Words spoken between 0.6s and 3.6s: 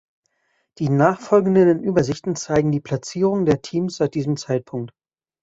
Die nachfolgenden Übersichten zeigen die Platzierungen